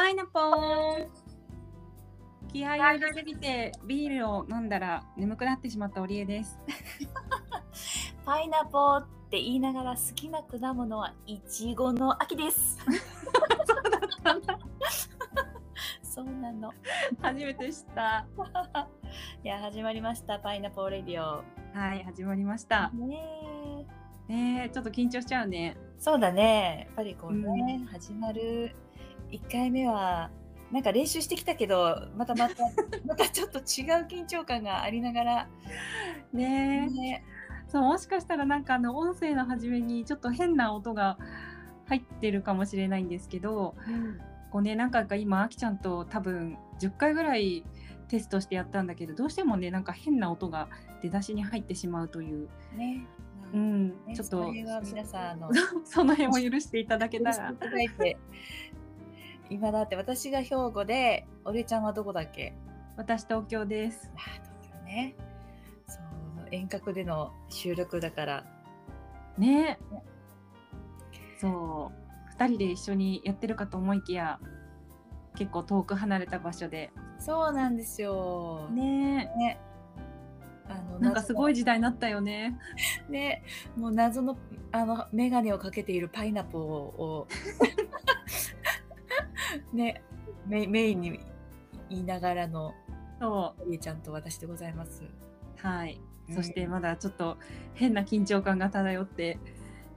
[0.00, 1.06] パイナポー
[2.50, 6.58] 気合いを入れすぎてビールを飲んだら眠くなってしまったオリエです。
[8.24, 12.78] パイナポーって言いながら好きな果物はイチゴの秋です。
[16.02, 16.72] そうなの。
[17.20, 18.26] 初めて知った。
[19.44, 21.44] いや始まりましたパイナポーレディオ。
[21.78, 22.88] はい、始まりました。
[22.94, 23.22] ね
[24.28, 25.76] えねえ、ちょっと緊張しちゃうね。
[25.98, 26.84] そうだね。
[26.86, 28.74] やっぱりこうね、始まる
[29.30, 30.30] 1回目は
[30.70, 32.64] なんか練習してきたけどまたまた
[33.04, 33.64] またちょっと違う
[34.06, 35.48] 緊張感がありながら。
[36.32, 37.24] ねえ、ね。
[37.68, 41.18] そうもしかしたらなんかあの音声の初めにちょっと変な音が
[41.86, 44.20] 入ってるかもしれないんですけど、うん。
[44.50, 47.64] こうねなんか今あきちゃんと多分10回ぐらい
[48.08, 50.68] テストしてやったんだけどどうしてもねなんか変な音が
[51.00, 53.06] 出だしに入ってしまうという、ね。
[53.52, 54.14] うん、ね。
[54.14, 54.44] ちょっと。
[54.44, 55.50] そ皆さんあの
[55.84, 57.36] その辺を許していただけたら。
[57.36, 58.18] 許していただいて
[59.50, 62.54] 今だって私が兵庫で俺ちゃんはどこだっけ？
[62.96, 64.10] 私東京です。
[64.14, 64.20] あ
[64.62, 65.16] 東京ね。
[65.86, 68.44] そう遠隔での収録だから。
[69.36, 69.78] ね。
[71.38, 72.34] そう。
[72.40, 74.38] 2人で一緒にやってるかと思いきや
[75.36, 76.92] 結構遠く離れた場所で。
[77.18, 78.68] そうなんですよ。
[78.70, 79.32] ね。
[79.36, 79.60] ね。
[80.68, 82.56] あのなんかすごいい時代になったよね。
[83.08, 83.42] ね。
[83.76, 84.38] もう謎の
[84.70, 87.26] あの眼鏡をかけているパイナポーを
[89.72, 90.02] ね
[90.46, 91.20] メメインに
[91.88, 92.74] 言いながらの
[93.20, 95.04] そりえちゃんと私でございます。
[95.04, 95.08] う
[95.56, 96.34] はい、うん。
[96.34, 97.36] そしてまだちょっと
[97.74, 99.38] 変な緊張感が漂って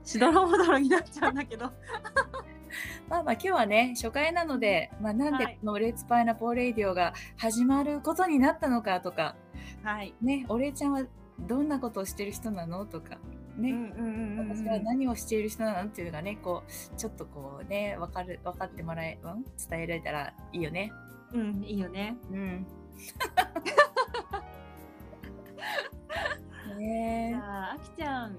[0.04, 1.72] しどろもどろになっちゃうんだけど。
[3.08, 5.58] まあまあ今日はね初回なので、まあ、なんではい。
[5.60, 9.36] この「レッツパイナポーレイディオ」が始まることになったのかとか。
[9.82, 10.14] はい。
[10.20, 11.04] ね織江ちゃんは
[11.38, 13.18] どんなことをしてる人なのとか
[13.56, 20.92] ね、うんう私は何をしている人なのっていうのがねこうちょっとこうね分かる分かってもらえ、うん、伝えられたらいいよね。
[21.32, 22.16] うん、いいよね。
[22.30, 22.66] うん。
[26.78, 28.36] じねえゃあ、あきちゃん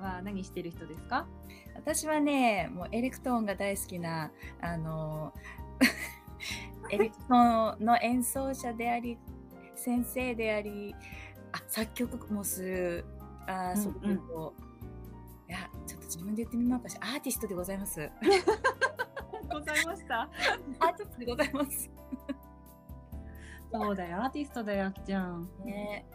[0.00, 1.26] は何してる人ですか？
[1.74, 5.32] 私はねもうエレクトーンが大好きなあの
[6.90, 9.18] エレクトーンの演奏者であり
[9.74, 10.94] 先生であり
[11.52, 13.04] あ作曲もする
[13.46, 14.54] あうんそういうと、
[15.48, 18.10] いやちょっと自分で言ってみまうかしらアーティストでございます。
[19.52, 20.22] ございました。
[20.22, 21.90] アーティストでございます。
[23.72, 25.48] そうだよ、アーティストだよ、あきちゃん。
[25.64, 26.06] ね。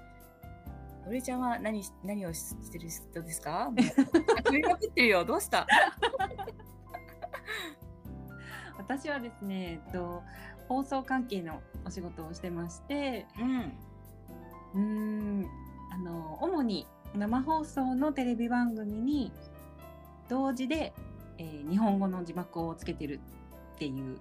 [1.07, 3.71] おりちゃんは何し何をししてる人ですか？
[3.71, 3.81] もう
[4.49, 5.25] 振りまくってるよ。
[5.25, 5.65] どうした？
[8.77, 10.23] 私はですね、えっと、
[10.67, 13.77] 放送関係のお仕事をしてまして、うん。
[14.73, 15.49] うーん、
[15.91, 19.31] あの、主に生放送のテレビ番組に
[20.29, 20.93] 同時で、
[21.37, 23.19] えー日本語の字幕をつけてる
[23.75, 24.17] っていう、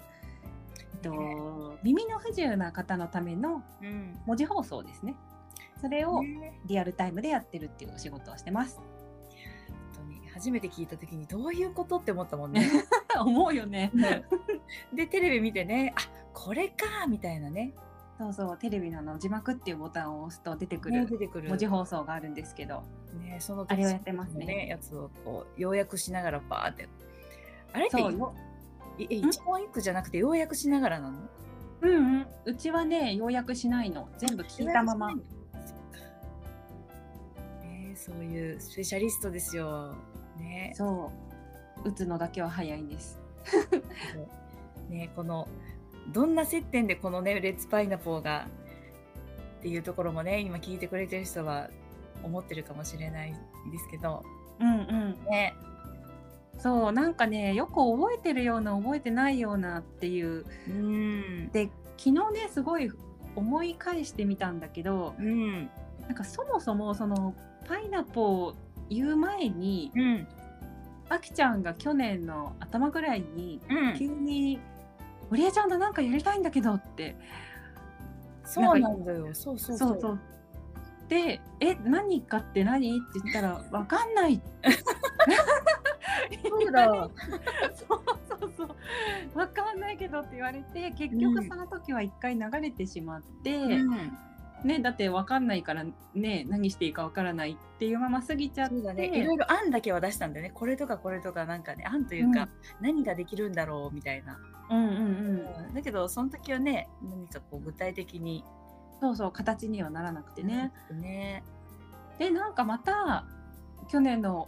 [0.78, 5.16] えっと、耳の不自由な方のためのうん文字放送ですね。
[5.80, 8.80] それをねリアルタイムでやってるっていうお仕事をしてます。
[9.96, 12.70] 本当に初めて聞いた時にどういうことって思ったもんね。
[13.18, 13.92] 思うよね。
[14.92, 16.00] でテレビ見てねあ
[16.32, 17.72] これかみたいなね
[18.20, 21.08] そうそう、テレビのあの字幕っていうボタンを押すと出てくる
[21.48, 22.82] 文字放送があるんですけど、
[23.18, 26.86] ねそのあれをやってますねやつをこう要約しながらバーって
[27.72, 27.96] あれって
[28.98, 31.18] 一本一句じゃなくて要約しながらなの？
[31.80, 32.26] うんうん。
[32.44, 34.10] うちはね、要約しないの。
[34.18, 35.14] 全部聞いたまま。
[35.14, 35.22] ね
[37.96, 39.94] そういうスペシャリストですよ
[40.38, 41.10] ねそ
[41.84, 41.88] う。
[41.88, 43.18] 打つのだけは早いんです。
[44.90, 45.48] ねこの
[46.08, 48.46] どんな接点でこのねレッツパイナポーが
[49.58, 51.68] っていうところもね今聞いてくれてる人は
[52.22, 53.34] 思ってるかもしれないん
[53.70, 54.22] ですけど。
[54.60, 55.24] うんうん。
[55.30, 55.54] ね。
[56.58, 60.44] そう、なんかね、よく覚えてるような、覚えてないようなっていう。
[60.68, 61.48] うん。
[61.50, 62.90] で、昨日ね、すごい
[63.34, 65.70] 思い返してみたんだけど、うん。
[66.02, 67.34] なんかそもそもその
[67.66, 68.54] パイナポー
[68.90, 70.28] 言う前に、うん。
[71.08, 73.98] あきちゃんが去年の頭ぐらいに、うん。
[73.98, 74.60] 急に
[75.30, 77.16] 「堀江ちゃんとなんかやりたいんだけど」って。
[78.44, 79.32] そうなんだよ。
[79.32, 79.88] そうそうそう。
[79.90, 80.20] そうそう。
[81.10, 84.40] で「え何かって何?」って言ったら「わかんない」
[86.48, 86.86] そうだ
[87.74, 88.02] そう
[88.40, 88.68] そうそう
[89.36, 94.16] 「わかんないけど」って言われて結局その時は一回流れてしまって、うん
[94.64, 95.84] ねだってわかんないから
[96.14, 98.74] ね何していいかわからないっていうまま過ぎちゃって。
[98.92, 99.06] ね。
[99.06, 100.50] いろいろ案だけは出したんだよね。
[100.54, 102.48] これとかこれとかなんかね案というか、
[102.80, 104.38] 何ができるんだろうみたいな、
[104.70, 105.66] うんうんうん。
[105.66, 105.74] うん。
[105.74, 108.44] だけどその時はね何かこう具体的に。
[109.00, 110.72] そうそう形にはならなくてね。
[110.92, 111.42] ね。
[112.18, 113.24] でなんかまた
[113.88, 114.46] 去年の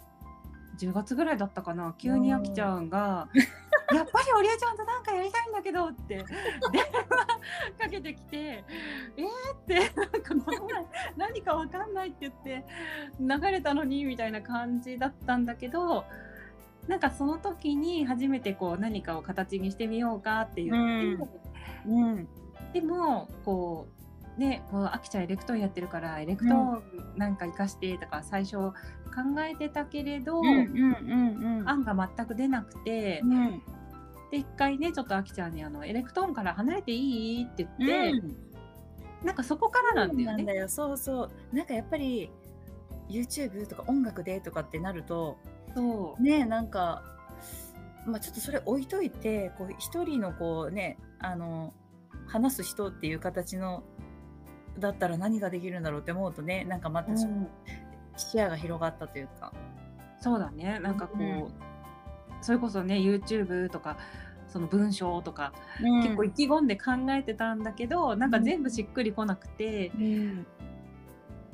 [0.79, 3.29] 10月ぐらいだったかな急にあきちゃんが
[3.95, 7.27] やっぱり織江ちゃんとなんかやりたいんだけどって電話
[7.79, 10.87] かけてきてえーってなんかこの前
[11.17, 12.65] 何かわかんないって言って
[13.21, 16.05] 流れたのにみたいな感じだったんだけど
[16.89, 21.25] なんかその時に初めてこう何かを形にしてみようかって言って、
[21.87, 22.29] うん。
[22.73, 23.87] でもこ
[24.37, 26.83] うねこうあきちゃんエレクトーンやってるからエレクトーン
[27.17, 28.73] なんか活かしてとか最初考
[29.49, 31.15] えてたけれど、うんうんう
[31.55, 31.69] んうん。
[31.69, 33.63] 案が全く出なくて、うん。
[34.33, 39.27] で一回ねちょっとあきちゃんにあの「エレクトーンから離れていい?」って言って、うん。
[39.27, 40.25] なんかそこからなんだよね。
[40.25, 40.69] そうなんだよ。
[40.69, 41.55] そうそう。
[41.55, 42.31] なんかやっぱり
[43.09, 45.37] YouTube とか音楽でとかってなると
[45.75, 46.23] そう。
[46.23, 47.05] ねなんか
[48.07, 51.75] まあちょっとそれ置いといてこう一人のこうねあの
[52.27, 53.83] 話す人っていう形の
[54.79, 57.49] だったら何ができるんだろうって思うとねなんかまたうん。
[58.17, 59.53] 視野が広がったというか、
[60.21, 60.81] そうだね。
[60.81, 61.72] なんかこう、うん
[62.43, 63.97] それこそね YouTube とか
[64.49, 66.03] その文章とか、うん。
[66.03, 70.47] 結構意気込んで考えてたんだけどなんか全部しっくりこなくて、うん。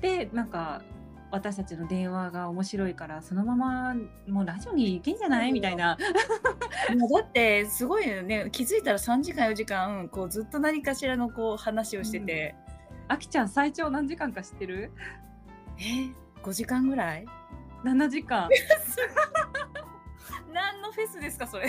[0.00, 0.82] でなんか
[1.30, 3.94] 私たちの電話が面白いからそのまま
[4.28, 5.52] もうラジオに行けんじゃない？
[5.52, 5.96] みたいな。
[5.96, 8.48] だってすごいよね。
[8.50, 12.54] 気づいたら3時間4時間こうずっと何かしらのこう話をしてて、
[13.08, 14.90] あきちゃん最長何時間か知ってる？
[15.78, 15.82] え
[16.42, 17.26] ？5時間ぐらい
[17.84, 18.48] ?7 時間
[20.52, 21.68] 何のフェスですかそれ？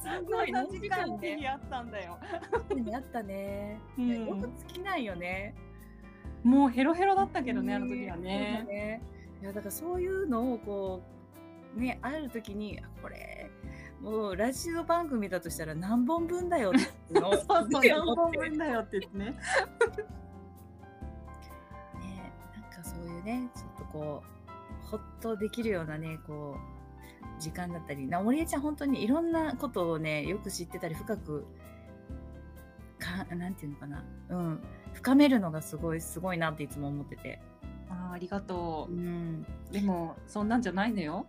[0.00, 4.26] すごい7 7時間の日ねにあったんだよ、あったね、うん。
[4.26, 5.54] よく尽きないよね。
[6.42, 8.64] もうヘロヘロだったけどね、うんあの時はね。
[8.68, 9.02] ね。
[9.42, 11.02] いやだからそういうのをこ
[11.76, 13.50] うねある時にあこれ
[14.00, 16.72] もうラジオ番組だとしたら何本分だよっ
[17.12, 19.24] てのを そうそう何本分だよって言ってね。
[19.26, 19.34] ね
[22.54, 24.37] なんかそういうねちょっとこう
[24.90, 28.06] ほっとできるようなねこう時間だったり。
[28.06, 31.46] な森江ちゃん本当にいろんなことをねよく知ってたり深く
[32.98, 34.04] かなんていうのかな。
[34.30, 34.60] うん。
[34.92, 37.40] 深めるのがすごいすごいなっていつも思ってて、
[37.88, 38.92] あーありがとう。
[38.92, 41.26] ん、うでもそんなんじゃないのよ。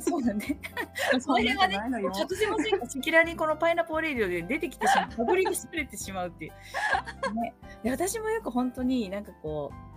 [0.00, 0.58] そうだね
[1.20, 2.12] それがねじゃないのよ。
[2.12, 9.89] 突然も赤裸々にこのパイナポーレディオで出てきてしまうかぶりにされてしまうっていう、ね、で私もよく本当になんかこう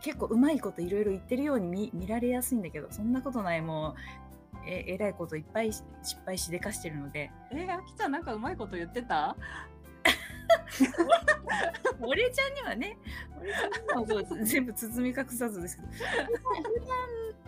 [0.00, 3.94] 結構うまいこといろいろ言ってるように見見られやすいんだけどそんなことないもう
[4.66, 7.30] ええらいこといっぱいし失敗しでかしてるので。
[7.50, 9.36] えー、あきちゃんなんかうまいこと言ってた？
[12.00, 12.98] 俺ちゃんにはね
[13.40, 15.88] 俺ちゃんにはこう 全部包み隠さずですけど。
[15.88, 15.96] 普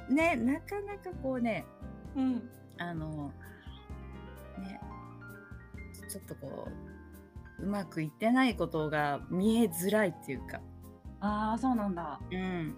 [0.08, 1.64] 段ねなかなかこうね
[2.16, 2.50] うん。
[2.78, 3.32] あの
[4.58, 4.80] ね
[6.08, 6.68] ちょっとこ
[7.58, 10.60] ううまくいってないことが見えづらいっていうか
[11.24, 12.20] ああそうなんだ。
[12.30, 12.76] うん。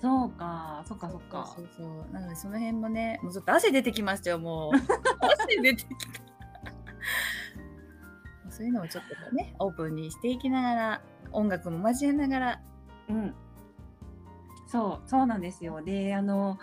[0.00, 0.82] そうか。
[0.86, 1.52] そっかそっか。
[1.54, 4.72] そうそうなのでその辺もねもうちょっと汗出てきましたよもう。
[5.20, 5.90] 汗出てきた。
[8.50, 12.60] そういうのをちょっとねオープンにしていきながら音楽も交えながら。
[13.10, 13.34] うん。
[14.66, 15.82] そうそうなんですよ。
[15.82, 16.58] であの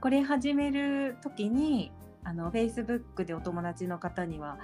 [0.00, 1.92] これ始める時に
[2.24, 4.58] あの Facebook でお友達の方には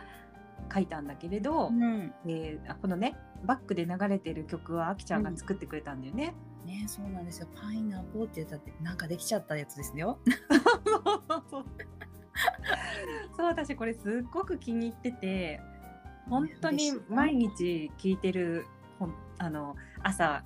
[0.75, 2.13] 書いたんだけれど、うん。
[2.27, 6.35] えーあこのねバックで流れてる曲はあきちゃんが作ってくれたんだよね。
[6.65, 7.49] ねそうなんですよ。
[7.55, 10.19] パイナップルって言ったってなんかできちゃったやつですよ。
[13.37, 15.61] そう私これすっごく気に入ってて
[16.29, 18.67] 本当に毎日聴いてる
[19.39, 20.45] あの朝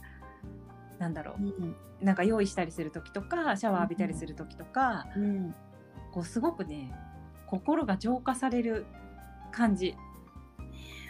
[0.99, 1.43] なんだろう。
[1.43, 5.55] うんなんか用意したりする時とかシャワー浴びたりする時とか、うん。
[6.13, 6.95] こうすごくね
[7.47, 8.87] 心が浄化される
[9.53, 9.95] 感じ。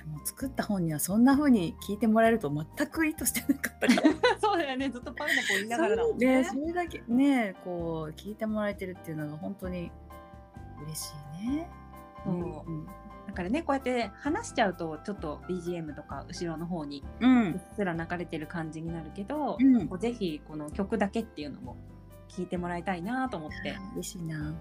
[0.07, 4.03] もう作った本にはそんな風に聞いてもらえると全く意図してなかったから
[4.41, 6.45] そうだよねずっとパイナポー言いながらだもんねね。
[6.45, 9.91] それだけねこう聞いてもらえてるっていうのが本当に
[10.85, 11.69] 嬉しいね。
[12.25, 12.87] そううん
[13.27, 19.59] だからねこうやって話しちゃうとちょっと BGM とか後ろの方にううっすら流れてる感じになるけど、
[19.91, 21.77] うぜひこの曲だけっていうのも
[22.29, 23.77] 聞いてもらいたいなと思って。
[23.95, 24.55] 嬉しいな。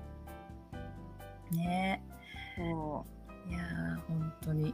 [1.52, 2.04] ね
[2.58, 3.06] そ
[3.48, 4.74] いやー本当に。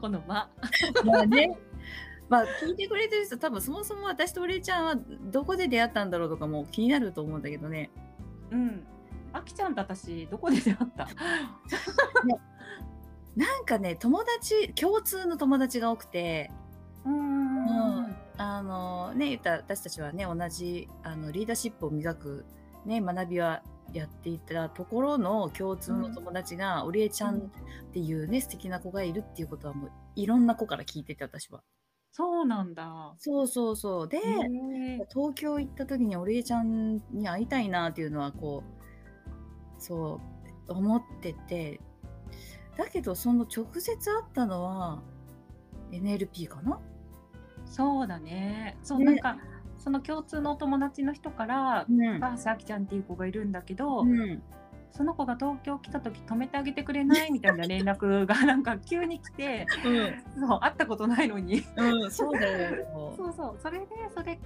[0.00, 0.48] この間
[1.04, 1.56] まあね。
[2.28, 4.94] まあ聞いてくれてる人多分そもそも私とお礼ちゃんは
[5.30, 7.90] どこで出会ったんだろうとかも気になると思うんだけどね。
[8.50, 8.86] うん。
[9.32, 11.08] あきちゃんと私どこで出会った？
[13.36, 16.50] なんかね友達共通の友達が多くて。
[17.04, 22.46] うんうんあのね言ったら私たちはね同じあのリーダーシップを磨く、
[22.86, 23.62] ね、学びは
[23.92, 27.40] やっていたところの共通の友達が、おりえちゃんっ
[27.92, 31.62] ていうね素敵な子がいるっていうことはもういろんな子から聞いてて私は。
[32.12, 33.14] そうなんだ。
[33.18, 34.08] そうそうそう。
[34.08, 34.18] で。
[35.12, 40.20] 東京行った時にお礼ちゃんに会いたいなっていうのはこうそ
[40.68, 41.80] う思ってて
[42.76, 45.02] だけどその直接会ったのは
[45.92, 46.80] NLP かな？
[47.64, 48.76] そうだね。
[48.82, 49.36] そう、ねなんか、
[49.80, 54.42] その共通のお友達の人から、うん高橋あきちゃんっていう子がいるんだけど、うん
[54.92, 57.30] その子が東京来た時止めてあげてくれない？
[57.30, 59.66] みたいな連絡がなんか急に来て、
[60.36, 61.64] そう、会ったことないのに。
[61.76, 63.14] うん、うん、そうだよ。
[63.16, 64.38] そうそう、それで、それ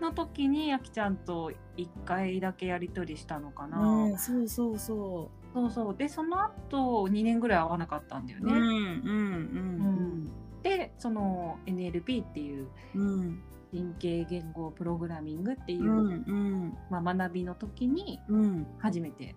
[0.00, 3.80] の時にあきちゃんと1回だけやり取りしたのかな。
[3.80, 5.96] うん、そうそうそそうそう。
[5.96, 8.46] で、その後2年ぐらい会わなかったんだよう。
[8.46, 8.62] うん、うね。
[8.62, 10.24] ん、
[10.62, 19.36] で、その NLP っていううん、うん、神経言語プログラミングっていう、うん、うん、まあ、学びの時にうん、初めて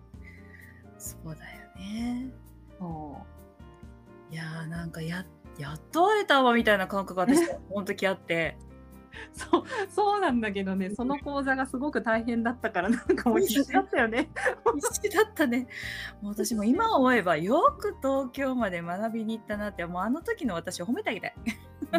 [0.98, 1.36] そうだよ
[1.76, 2.30] ね。
[2.78, 3.16] そ
[4.30, 5.24] いやーなんかや
[5.58, 8.56] やっと会えたわみたいな感覚が私この時あって。
[9.32, 14.30] う そうそうなんだけどねその講座がすごく大変だったからなんかもう必死だったよね。
[14.74, 15.66] 必死だったね。
[16.20, 21.34] もう私も今思えばよく東京まで学びに行ったなってもうあの時の私を褒めてあげたい。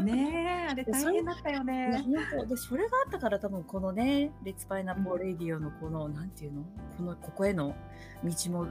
[0.04, 2.04] ねえあれ大変だったよね。
[2.06, 6.64] 本当でそれがあったから多分このね「レッツパイナポーレディオ」のこの、なんていうの？
[6.98, 7.76] このここへの
[8.24, 8.68] 道も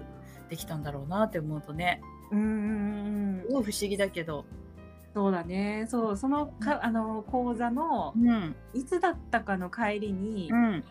[0.48, 4.44] できたんだろうなって思うとねうんうんうんすごい不思議だけど。
[5.14, 5.86] そうだね。
[5.88, 8.56] そうそのかあの講座のうん。
[8.74, 10.84] いつだったかの帰りに、うん、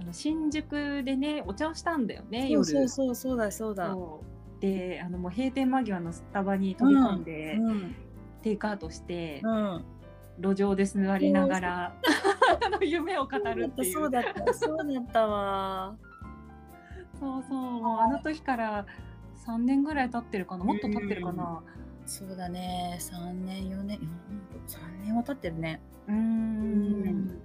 [0.00, 2.64] あの新宿でねお茶をしたんだよねそう夜。
[2.64, 3.52] そうそうそうだ。
[3.52, 3.74] そう。
[3.74, 3.94] だ。
[4.60, 7.94] であのもう閉店間際のスタバに飛び込んで、うん。
[8.42, 9.84] テイクアウトして、うん、
[10.38, 11.94] 路上で座りながら
[12.64, 13.92] あの夢を語るっていう。
[13.92, 15.96] そうだったそうだったわ。
[17.20, 18.86] そうそうもうあの時から
[19.46, 20.64] 3年ぐらい経ってるかな。
[20.64, 21.62] もっと経ってるかな
[22.06, 22.96] そうだね。
[23.00, 23.98] 3年4年。
[24.68, 25.80] 3年は経ってるね。
[26.06, 27.40] うーん。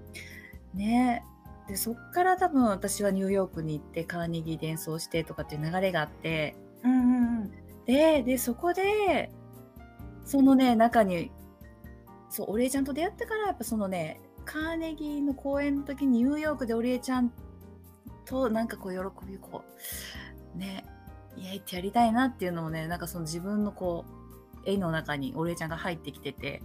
[0.74, 1.24] ね。
[1.68, 6.56] でそっから多分私はニューヨークに行ってカーネギーで演奏してとかっていう流れがあって。
[6.84, 7.52] うんうんうん。
[7.86, 9.32] ででそこで
[10.24, 11.32] そのね中に
[12.30, 17.32] そうお礼ちゃんと出会ってからやっぱそのねカーネギーの公演の時にニューヨークでお礼ちゃん
[18.26, 19.64] となんかこう喜びこ
[20.56, 20.86] うね
[21.36, 24.21] イエイってやりたいなっていうのをねなんかその自分のこう
[24.66, 26.62] 絵の中にお礼ちゃんが入ってきてて。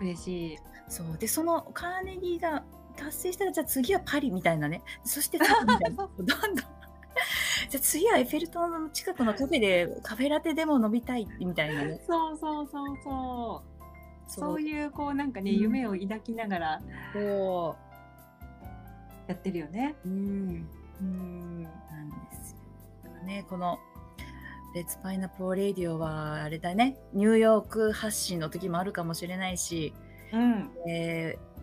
[0.00, 0.58] 嬉しい。
[0.88, 1.16] そう。
[1.18, 2.64] でそのカーネギーが
[2.96, 4.82] 達成したらじゃあ次はパリみたいなね。
[5.04, 6.08] そして次みたいな。
[6.18, 6.56] どんどん。
[7.68, 12.00] じゃあ次はエッフェル塔の近くのカフェでカフェラテでも飲みたいみたいなね。
[12.06, 14.54] そうそうそうそうそう。
[14.56, 14.60] う。
[14.60, 15.56] いうこうなんかね、うん。
[15.58, 17.76] 夢を抱きながらそ
[19.26, 19.96] やってるよね。
[20.04, 20.68] ううん。
[21.00, 21.62] うん。
[21.62, 22.56] なんです
[23.04, 23.22] よ。
[23.24, 23.78] ねこの
[24.76, 29.94] レッツパイナポーレディオはあれだねニューヨーク発信の時もあるかもしれないし、
[30.32, 31.56] うんえー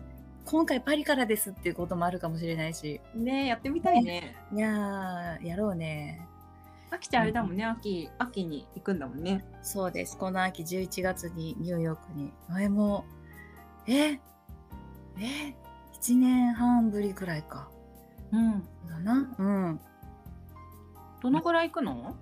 [0.46, 6.20] 今回パリからですっていうこともあるかもしれないしねやってみたいねいやーやろうね
[6.90, 10.18] あきちゃんあれだもんね秋秋に行くんだもんねそうです。
[10.18, 12.30] この秋11月にニューヨークに。
[12.50, 13.06] 前も、
[13.86, 14.20] ええ
[16.02, 17.70] ?1 年半ぶりくらいか。
[18.30, 19.34] うんだな。
[19.38, 19.80] うん。
[21.22, 22.14] どのぐらい行くの？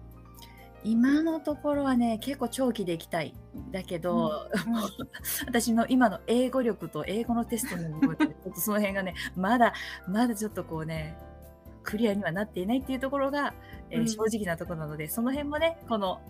[0.84, 3.34] 今のところはね、結構長期で行きたい。
[3.70, 4.48] だけど、
[5.46, 9.74] 私の今の英語力と英語のテストの部分で、ちょっとその辺がね、まだ、
[10.08, 11.16] まだちょっとこうね、
[11.82, 13.54] クリアにはなっていないっていうところが、
[13.90, 16.20] えーうん正直なところなので、その辺もね、この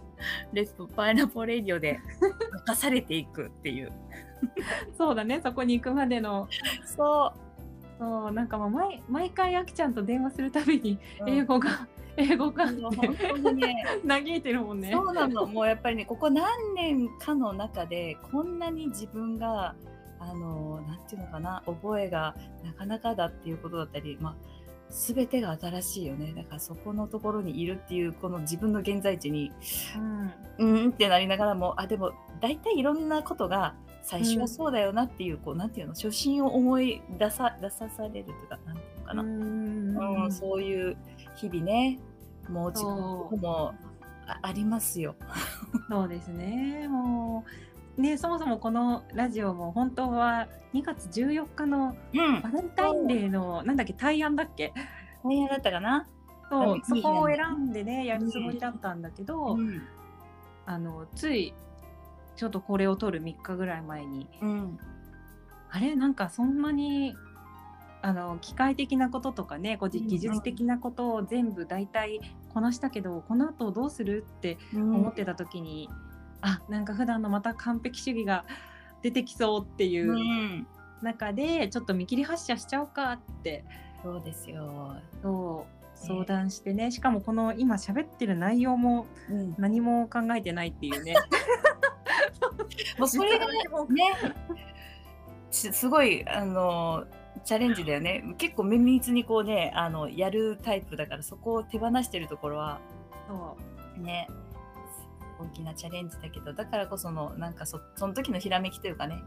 [0.53, 2.01] レッツパイナポーレディオで
[2.67, 3.93] 任されていくっていう。
[4.99, 6.49] そうだねそこに行くまでの
[6.85, 7.33] そ
[7.99, 11.31] そうなんかもう毎毎回あきちゃんと電話するたびにう。
[11.31, 14.90] 英語が、英語がっもうて本当にね、 嘆いてるもんね。
[14.92, 15.47] そうなの。
[15.47, 19.75] もうやっぱりね、ここ何年かの中で、こんなに自分が、
[20.19, 24.35] あの、なんていうのかな、覚えがなかなかだっていうことだったり、まあ、
[24.90, 26.35] すべてが新しいよね。
[26.37, 29.50] だからそこのところにいるっていう、この自分の現在地に、
[30.59, 39.23] うん、うーんってなりながらも、あ、でも、大体いろんなことが、最初はそうだよなっていう、こう、なんていうの、初心を思い出さ、出さされるとか、なんていうのかな。
[39.23, 40.97] うんうん、そういう
[41.49, 41.99] 日々ね、
[42.49, 43.75] もう自分も
[44.27, 45.17] あありますよ。
[45.91, 46.87] そうですね。
[46.89, 47.45] も
[47.99, 52.51] うねそもそもこのラジオも本当は2月14日のうんバ。
[52.51, 54.73] レンタインデーのなんだっけ対案だっけ？
[55.25, 56.07] 大変だったかな？
[56.49, 59.83] そううんそこを選んでねやるつもりだったんだけど、うん。
[60.65, 61.53] あのつい
[62.37, 64.79] ちょっとこれを撮る3日ぐらい前にうん。
[65.71, 65.97] あれ？
[65.97, 67.17] なんかそんなに
[68.05, 72.21] あの機械的なこととかねこう技術的なことを全部大体
[72.53, 75.89] こなしたけどこの後どうするって思ってた時に、
[76.41, 78.45] あなんか普段のまた完璧主義が
[79.03, 80.67] 出てきそうっていううん、
[81.03, 83.65] 中で、ちょっと見切り発車しちゃおうかって
[84.03, 84.97] そうですよ。
[85.23, 91.15] そう相談してねしかもこの今喋ってる内容もうん、何も考えてないっていうね。
[92.99, 93.53] もうそれがね
[95.51, 97.05] すごいあの
[97.45, 98.23] チャレンジだよね。
[98.39, 102.81] 結構綿密にこうねあのやるタイプだからそこを手放してるところは
[103.29, 103.57] そ
[103.99, 104.01] う。
[104.01, 104.29] ね
[105.39, 109.23] 大きなチャレンジだけどだからこそのなんかそその時のひらめきというかね、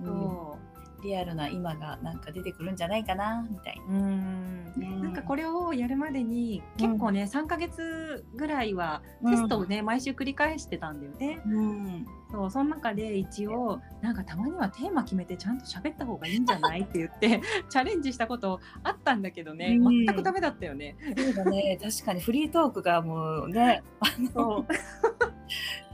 [0.00, 0.06] うん。
[0.06, 0.58] そ
[1.02, 3.98] リアルな今がなんか出てくるんじゃないかなみたいな。
[3.98, 4.72] ううん。
[4.76, 9.30] うんなんかこれをやるまでに結構ね、3ヶ月ぐらいはうん。
[9.30, 11.40] テストをね、毎週繰り返してたんだよね。
[11.46, 12.06] うん。
[12.30, 20.06] そうその中で一応なんかたまにはテーマ決めてちゃんと喋った方がいいんじゃないって言って チャレンジしたことあったんだけどね、うん。
[20.06, 20.96] 全くダメだったよね。
[21.16, 21.78] そうだね。
[21.80, 23.82] 確かにフリートークがもうね
[24.34, 24.66] そう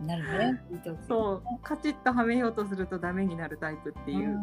[0.00, 0.22] なる
[0.52, 0.62] ね。
[1.08, 1.42] そう。
[1.62, 4.30] カチッとはめようとするとダメになるタイプっていう。
[4.30, 4.40] う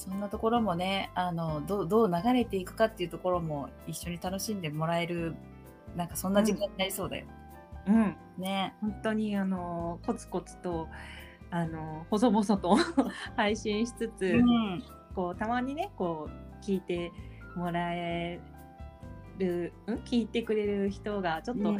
[0.00, 5.34] そんなところもねあのどうどう流れていくかっていうところも一緒に楽しんでもらえる
[5.94, 7.26] なんかそんな時間になりそうだよ。
[7.86, 8.16] うん。
[8.38, 8.74] ね。
[8.80, 10.88] 本当にあのコツコツと
[11.50, 12.76] あの細々と
[13.36, 14.82] 配信しつつ、うん。
[15.14, 17.12] こうたまにねこう聞いて
[17.56, 18.40] もらえ
[19.38, 21.76] る、うん、聞いてくれる人がちょっと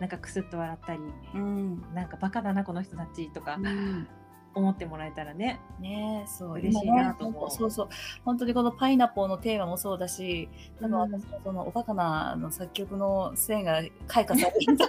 [0.00, 1.00] なんかクスッと笑ったり、
[1.34, 1.82] うん。
[1.94, 4.08] なんかバカだなこの人たちとかうん。
[4.56, 5.60] 思ってもらえたらね。
[5.80, 6.52] ねそう。
[6.52, 7.50] 嬉しいなと思う。
[7.50, 7.70] そう。
[7.70, 7.88] そう
[8.24, 10.48] 本当にこのパイナポーのテーマもそうだし
[10.80, 11.12] 多分うん。
[11.12, 14.88] 私もそのおバカなあの作曲の線が開花されるんだ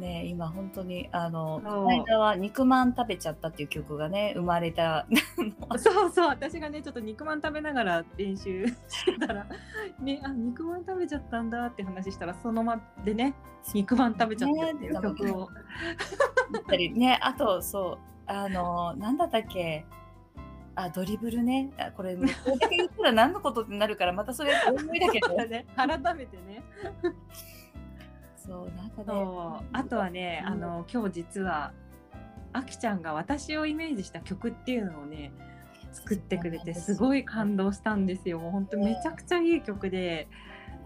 [0.00, 5.06] ね今本当にあのこの間は肉まん食べちゃったっていう曲がね生まれた。
[5.78, 9.46] そうそう私がねちょっと肉まん食べながら練習 してたら
[10.00, 13.34] ねあ肉まん食べちゃったんだって話したらその場でね
[13.74, 15.48] 肉まん食べちゃったっていうね曲を。
[16.52, 19.84] だったりねあとそうあのなんだったっけ
[20.74, 21.70] あドリブルね。
[21.78, 25.66] あこれこれだけ言ったら何のことってなるからまたそれ思い だけどね。
[25.76, 26.62] 改めてね。
[28.50, 30.52] そうなんかねあとはね、うん。
[30.52, 31.72] あの今日実は
[32.52, 35.30] あきちゃんが私をイメージした曲っていうのをね
[35.92, 36.96] 作ってくれてす。
[36.96, 38.40] ごい感動したんですよ。
[38.40, 40.26] もう本当めちゃくちゃいい曲で、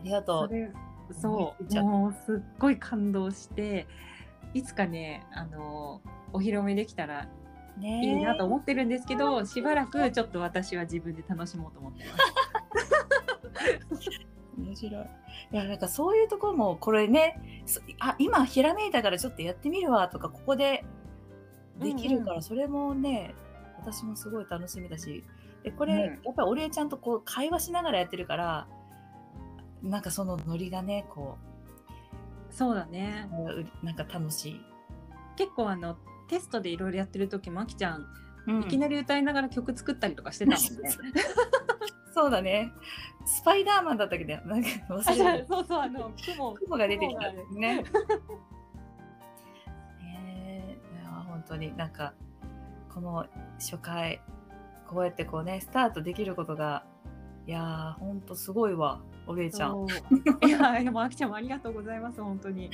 [0.01, 0.71] ありがとそれ
[1.19, 1.75] そう。
[1.83, 3.87] もうすっごい感動して
[4.53, 6.03] いつかねあの
[6.35, 7.29] お披露目できたら
[7.81, 12.05] いいなと思ってるんですけど、しばらくちょっと私は自分で楽しもうと思って
[13.91, 14.11] ます。
[14.57, 15.05] 面白い。
[15.53, 20.85] いやなんかそういうところもこれねそあ今ひらめいたからちょっとやってみるわとかここで
[21.79, 23.35] できるから、それもね
[23.79, 25.25] 私もすごい楽しみだし。
[25.63, 26.01] でこれ、うん。
[26.01, 28.69] やっぱり俺ちゃんとこう会話しながらやってるから
[29.83, 31.37] なんかそのノリがねこ
[32.51, 33.29] そうだね。
[33.33, 34.61] ううなんか楽しい、
[35.37, 35.97] 結構あの
[36.29, 38.07] テストでいろいろやってる時もあきちゃん、
[38.47, 38.61] うん。
[38.63, 40.95] いきなり歌いながら曲作ったりとかしてたもんね。
[42.15, 42.73] そうだね。
[43.27, 45.47] スパイダーマンだったっけどなんかあ忘れた。
[45.53, 46.55] そうそうあの雲。
[46.55, 47.33] 雲が出てきた。
[47.33, 47.83] 雲がね。
[47.83, 47.85] ね
[50.01, 50.79] え。
[50.95, 52.15] いや本当になんか
[52.89, 53.27] この
[53.59, 54.21] 初回
[54.87, 56.85] こうやってこうねスタートできることが
[57.47, 59.87] いやー本当すごいわおべえちゃん。
[60.47, 62.71] いやでもあきちゃんもありがとうございます本当に。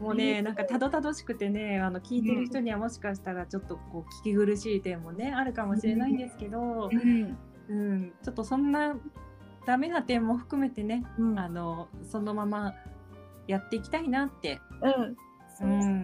[0.00, 0.40] もうね。
[0.40, 6.96] なんかたどたどしくてねあの聞いてる人にはもしかしたらちょっとこう聞き苦しい点もねあるかもしれないんですけど、うん。
[6.96, 7.38] うん、
[7.68, 8.96] ちょっとそんな
[9.66, 11.38] ダメな点も含めてねうん。
[11.38, 12.74] あのそのまま
[13.46, 15.16] やっていきたいなって、うん。
[15.58, 16.02] そううん、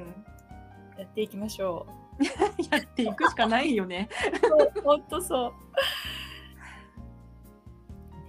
[0.98, 1.86] やっていきましょ
[2.70, 4.08] やっていくしかないよね。
[4.82, 5.52] 本当そう。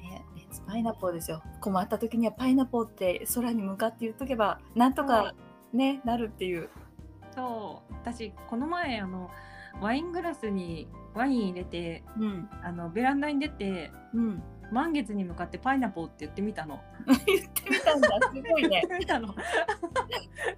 [0.01, 1.41] ねねパイナポーですよ。
[1.61, 5.33] 困った時にはパイナポーって空に向かって言っとけばなんとか
[5.73, 6.69] ねなるっていう。
[7.35, 7.93] そう。
[7.93, 9.29] 私この前あの
[9.81, 14.43] ワイングラスにワイン入れてうんあのベランダに出てうん。
[14.73, 16.81] 満月に向かってパイナポーって言ってみたの。
[17.27, 18.09] 言ってみたんだ。
[18.33, 18.87] すごい 言っね。
[18.87, 19.35] てみたの。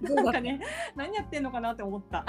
[0.00, 0.60] なんかね
[0.94, 2.24] 何やってんのかなって思った。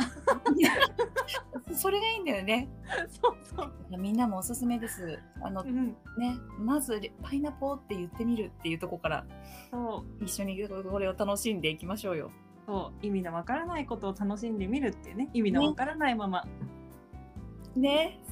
[1.74, 2.68] それがいいんだよね。
[3.08, 3.98] そうそう。
[3.98, 5.18] みんなもおすすめです。
[5.42, 9.26] あのうん、ね、まずパイナポーって言ってみるっていうところから
[9.72, 12.32] そう一緒にこれを楽しんでいきましょうよ。
[12.66, 16.50] そう意味のわからないことを楽しんでみるっていうね意味のわからないまま、ね、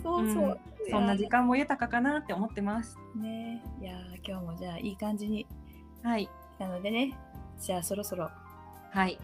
[0.03, 0.43] そうそう。
[0.43, 2.97] うんそんな時間も豊かかなって思ってます。
[3.15, 5.47] ね、いやー今日もじゃあいい感じに
[6.03, 6.29] はい
[6.59, 7.17] なのでね、
[7.59, 8.29] じゃあそろそろ
[8.91, 9.17] はい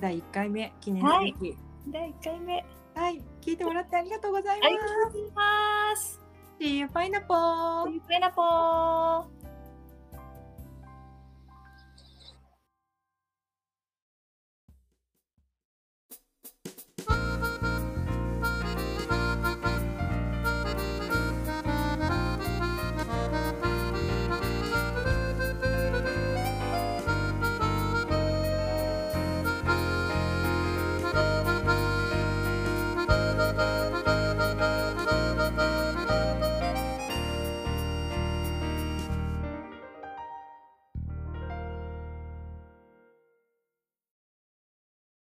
[0.00, 1.56] 第1回目記念すべき
[1.88, 2.64] 第1回目。
[2.94, 6.12] はい、聞いてもらってありがとうございまありがとうございます。
[6.12, 6.20] す。
[6.58, 8.00] See you, pineapple!
[8.08, 9.35] パイナポー